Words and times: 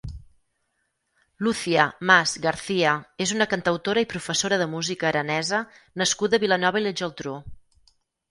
Lúcia 1.47 1.83
Mas 2.11 2.31
Garcia 2.45 2.93
és 3.27 3.33
una 3.35 3.47
cantautora 3.53 4.03
i 4.05 4.09
professora 4.15 4.59
de 4.63 4.67
música 4.73 5.09
aranesa 5.11 5.59
nascuda 6.03 6.39
a 6.39 6.43
Vilanova 6.47 6.81
i 6.83 6.87
la 6.87 6.95
Geltrú. 7.03 7.35